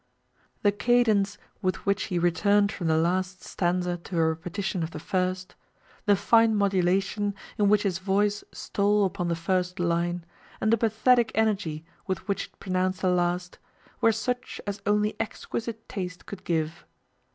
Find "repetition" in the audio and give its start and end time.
4.29-4.81